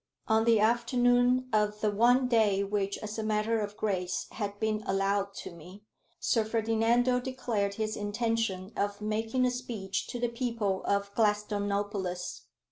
[0.27, 4.81] On the afternoon of the one day which, as a matter of grace, had been
[4.87, 5.83] allowed to me,
[6.19, 12.45] Sir Ferdinando declared his intention of making a speech to the people of Gladstonopolis.